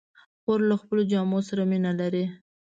خور 0.41 0.59
له 0.69 0.75
خپلو 0.81 1.01
جامو 1.11 1.39
سره 1.49 1.63
مینه 1.71 1.91
لري. 1.99 2.25